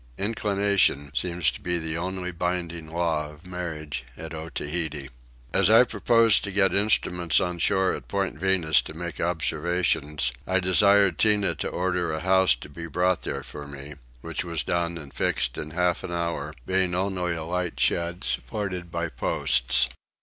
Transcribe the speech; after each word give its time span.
Inclination 0.17 1.11
seems 1.13 1.51
to 1.51 1.61
be 1.61 1.77
the 1.77 1.95
only 1.95 2.31
binding 2.31 2.89
law 2.89 3.29
of 3.29 3.45
marriage 3.45 4.03
at 4.17 4.33
Otaheite. 4.33 5.11
As 5.53 5.69
I 5.69 5.83
purposed 5.83 6.43
to 6.43 6.51
get 6.51 6.73
instruments 6.73 7.39
on 7.39 7.59
shore 7.59 7.93
at 7.93 8.07
Point 8.07 8.39
Venus 8.39 8.81
to 8.81 8.95
make 8.95 9.19
observations 9.19 10.31
I 10.47 10.59
desired 10.59 11.19
Tinah 11.19 11.55
to 11.59 11.67
order 11.67 12.11
a 12.11 12.19
house 12.19 12.55
to 12.55 12.67
be 12.67 12.87
brought 12.87 13.21
there 13.21 13.43
for 13.43 13.67
me, 13.67 13.93
which 14.21 14.43
was 14.43 14.63
done 14.63 14.97
and 14.97 15.13
fixed 15.13 15.55
in 15.55 15.69
half 15.69 16.03
an 16.03 16.11
hour, 16.11 16.55
being 16.65 16.95
only 16.95 17.35
a 17.35 17.43
light 17.43 17.79
shed 17.79 18.23
supported 18.23 18.89
by 18.89 19.07
posts. 19.07 19.87